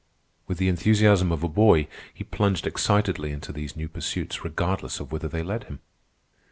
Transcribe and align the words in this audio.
With 0.47 0.57
the 0.57 0.67
enthusiasm 0.67 1.31
of 1.31 1.43
a 1.43 1.47
boy 1.47 1.87
he 2.11 2.23
plunged 2.23 2.65
excitedly 2.65 3.31
into 3.31 3.53
these 3.53 3.75
new 3.75 3.87
pursuits, 3.87 4.43
regardless 4.43 4.99
of 4.99 5.11
whither 5.11 5.27
they 5.27 5.43
led 5.43 5.65
him. 5.65 5.79